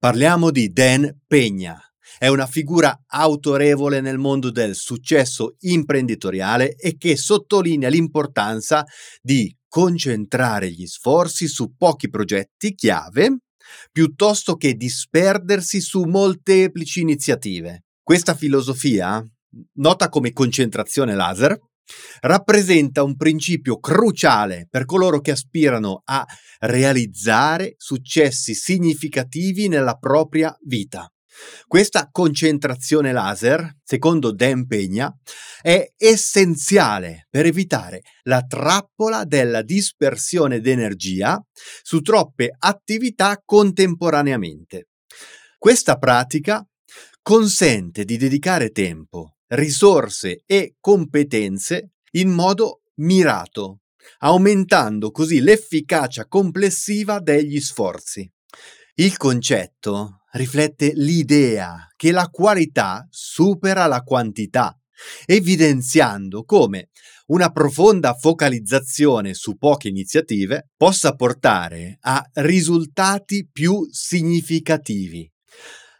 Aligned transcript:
Parliamo 0.00 0.52
di 0.52 0.70
Dan 0.70 1.22
Pegna. 1.26 1.76
È 2.18 2.28
una 2.28 2.46
figura 2.46 3.02
autorevole 3.04 4.00
nel 4.00 4.16
mondo 4.16 4.52
del 4.52 4.76
successo 4.76 5.56
imprenditoriale 5.58 6.76
e 6.76 6.96
che 6.96 7.16
sottolinea 7.16 7.88
l'importanza 7.88 8.84
di 9.20 9.52
concentrare 9.66 10.70
gli 10.70 10.86
sforzi 10.86 11.48
su 11.48 11.74
pochi 11.76 12.08
progetti 12.08 12.76
chiave 12.76 13.38
piuttosto 13.90 14.54
che 14.54 14.74
disperdersi 14.74 15.80
su 15.80 16.04
molteplici 16.04 17.00
iniziative. 17.00 17.86
Questa 18.00 18.36
filosofia, 18.36 19.20
nota 19.78 20.08
come 20.10 20.32
concentrazione 20.32 21.16
laser, 21.16 21.58
rappresenta 22.20 23.02
un 23.02 23.16
principio 23.16 23.78
cruciale 23.78 24.66
per 24.70 24.84
coloro 24.84 25.20
che 25.20 25.32
aspirano 25.32 26.02
a 26.04 26.24
realizzare 26.60 27.74
successi 27.76 28.54
significativi 28.54 29.68
nella 29.68 29.94
propria 29.94 30.56
vita. 30.64 31.10
Questa 31.66 32.08
concentrazione 32.10 33.12
laser, 33.12 33.76
secondo 33.84 34.32
Dan 34.32 34.66
Pegna, 34.66 35.12
è 35.60 35.92
essenziale 35.96 37.26
per 37.30 37.46
evitare 37.46 38.02
la 38.22 38.42
trappola 38.42 39.24
della 39.24 39.62
dispersione 39.62 40.60
d'energia 40.60 41.40
su 41.82 42.00
troppe 42.00 42.54
attività 42.58 43.40
contemporaneamente. 43.44 44.88
Questa 45.56 45.96
pratica 45.96 46.64
consente 47.22 48.04
di 48.04 48.16
dedicare 48.16 48.70
tempo, 48.70 49.37
risorse 49.48 50.42
e 50.46 50.76
competenze 50.80 51.92
in 52.12 52.30
modo 52.30 52.82
mirato, 52.96 53.80
aumentando 54.18 55.10
così 55.10 55.40
l'efficacia 55.40 56.26
complessiva 56.26 57.20
degli 57.20 57.60
sforzi. 57.60 58.30
Il 58.94 59.16
concetto 59.16 60.22
riflette 60.32 60.92
l'idea 60.94 61.86
che 61.96 62.10
la 62.12 62.28
qualità 62.28 63.06
supera 63.10 63.86
la 63.86 64.02
quantità, 64.02 64.76
evidenziando 65.24 66.44
come 66.44 66.88
una 67.26 67.50
profonda 67.50 68.14
focalizzazione 68.14 69.34
su 69.34 69.56
poche 69.56 69.88
iniziative 69.88 70.70
possa 70.76 71.14
portare 71.14 71.98
a 72.00 72.26
risultati 72.34 73.48
più 73.50 73.86
significativi. 73.90 75.30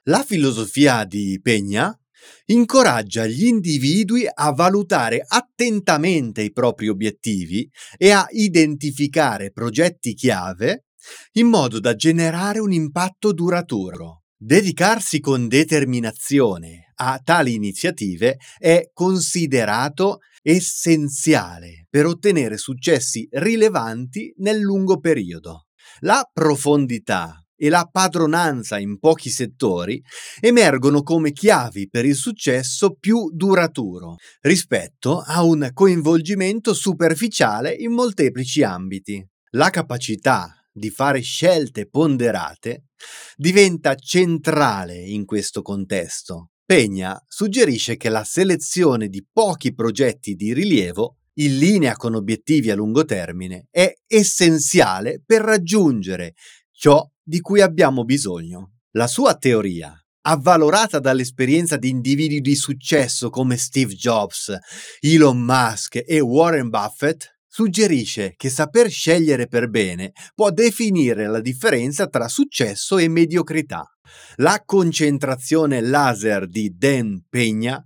La 0.04 0.24
filosofia 0.24 1.04
di 1.04 1.38
Pegna 1.42 1.97
incoraggia 2.46 3.26
gli 3.26 3.46
individui 3.46 4.26
a 4.32 4.52
valutare 4.52 5.24
attentamente 5.26 6.42
i 6.42 6.52
propri 6.52 6.88
obiettivi 6.88 7.68
e 7.96 8.10
a 8.10 8.26
identificare 8.30 9.50
progetti 9.50 10.14
chiave 10.14 10.84
in 11.32 11.46
modo 11.48 11.80
da 11.80 11.94
generare 11.94 12.58
un 12.58 12.72
impatto 12.72 13.32
duraturo. 13.32 14.22
Dedicarsi 14.36 15.20
con 15.20 15.48
determinazione 15.48 16.92
a 16.96 17.20
tali 17.22 17.54
iniziative 17.54 18.38
è 18.56 18.90
considerato 18.92 20.18
essenziale 20.42 21.86
per 21.90 22.06
ottenere 22.06 22.56
successi 22.56 23.26
rilevanti 23.32 24.32
nel 24.38 24.60
lungo 24.60 25.00
periodo. 25.00 25.66
La 26.00 26.28
profondità 26.32 27.42
e 27.58 27.68
la 27.68 27.88
padronanza 27.90 28.78
in 28.78 28.98
pochi 28.98 29.30
settori 29.30 30.00
emergono 30.40 31.02
come 31.02 31.32
chiavi 31.32 31.88
per 31.88 32.04
il 32.04 32.14
successo 32.14 32.96
più 32.98 33.30
duraturo 33.32 34.16
rispetto 34.42 35.20
a 35.26 35.42
un 35.42 35.68
coinvolgimento 35.74 36.72
superficiale 36.72 37.72
in 37.72 37.92
molteplici 37.92 38.62
ambiti. 38.62 39.26
La 39.52 39.70
capacità 39.70 40.54
di 40.72 40.90
fare 40.90 41.20
scelte 41.20 41.88
ponderate 41.88 42.84
diventa 43.36 43.96
centrale 43.96 44.96
in 44.96 45.24
questo 45.24 45.62
contesto. 45.62 46.50
Pegna 46.64 47.20
suggerisce 47.26 47.96
che 47.96 48.08
la 48.08 48.24
selezione 48.24 49.08
di 49.08 49.26
pochi 49.30 49.74
progetti 49.74 50.34
di 50.34 50.52
rilievo 50.52 51.16
in 51.38 51.56
linea 51.56 51.96
con 51.96 52.14
obiettivi 52.14 52.70
a 52.70 52.74
lungo 52.74 53.04
termine 53.04 53.68
è 53.70 53.92
essenziale 54.06 55.22
per 55.24 55.42
raggiungere 55.42 56.34
ciò 56.70 57.04
di 57.28 57.42
cui 57.42 57.60
abbiamo 57.60 58.04
bisogno. 58.04 58.78
La 58.92 59.06
sua 59.06 59.36
teoria, 59.36 59.94
avvalorata 60.22 60.98
dall'esperienza 60.98 61.76
di 61.76 61.90
individui 61.90 62.40
di 62.40 62.56
successo 62.56 63.28
come 63.28 63.58
Steve 63.58 63.92
Jobs, 63.92 64.56
Elon 65.00 65.38
Musk 65.38 66.02
e 66.06 66.20
Warren 66.20 66.70
Buffett, 66.70 67.36
suggerisce 67.46 68.32
che 68.34 68.48
saper 68.48 68.88
scegliere 68.88 69.46
per 69.46 69.68
bene 69.68 70.12
può 70.34 70.50
definire 70.50 71.26
la 71.26 71.40
differenza 71.42 72.06
tra 72.06 72.28
successo 72.28 72.96
e 72.96 73.08
mediocrità. 73.08 73.84
La 74.36 74.62
concentrazione 74.64 75.82
laser 75.82 76.46
di 76.46 76.74
Dan 76.74 77.24
Pegna 77.28 77.84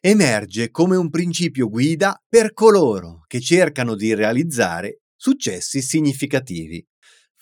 emerge 0.00 0.70
come 0.70 0.96
un 0.96 1.10
principio 1.10 1.68
guida 1.68 2.20
per 2.28 2.52
coloro 2.52 3.22
che 3.28 3.40
cercano 3.40 3.94
di 3.94 4.14
realizzare 4.14 5.02
successi 5.14 5.80
significativi 5.80 6.84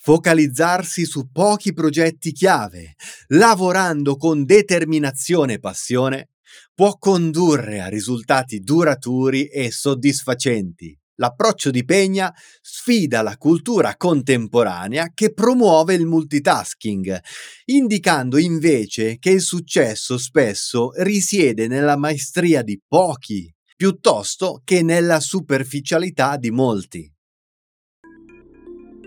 focalizzarsi 0.09 1.05
su 1.05 1.31
pochi 1.31 1.75
progetti 1.75 2.33
chiave, 2.33 2.95
lavorando 3.27 4.17
con 4.17 4.47
determinazione 4.47 5.53
e 5.53 5.59
passione, 5.59 6.31
può 6.75 6.97
condurre 6.97 7.81
a 7.81 7.89
risultati 7.89 8.61
duraturi 8.61 9.49
e 9.49 9.71
soddisfacenti. 9.71 10.99
L'approccio 11.17 11.71
di 11.71 11.85
Pegna 11.85 12.35
sfida 12.63 13.21
la 13.21 13.37
cultura 13.37 13.97
contemporanea 13.99 15.11
che 15.13 15.35
promuove 15.35 15.93
il 15.93 16.07
multitasking, 16.07 17.21
indicando 17.67 18.39
invece 18.39 19.19
che 19.19 19.29
il 19.29 19.43
successo 19.43 20.17
spesso 20.17 20.93
risiede 21.03 21.69
nella 21.69 21.99
maestria 21.99 22.63
di 22.63 22.81
pochi, 22.89 23.55
piuttosto 23.77 24.63
che 24.65 24.81
nella 24.81 25.21
superficialità 25.21 26.39
di 26.39 26.51
molti. 26.51 27.13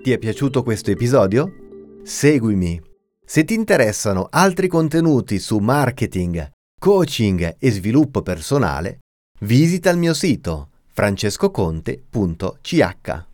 Ti 0.01 0.12
è 0.12 0.17
piaciuto 0.17 0.63
questo 0.63 0.89
episodio? 0.89 2.00
Seguimi. 2.01 2.81
Se 3.23 3.44
ti 3.44 3.53
interessano 3.53 4.29
altri 4.31 4.67
contenuti 4.67 5.38
su 5.38 5.59
marketing, 5.59 6.50
coaching 6.79 7.57
e 7.59 7.72
sviluppo 7.72 8.23
personale, 8.23 9.01
visita 9.41 9.91
il 9.91 10.00
mio 10.00 10.16
sito 10.16 10.69
francescoconte.ch. 10.91 13.25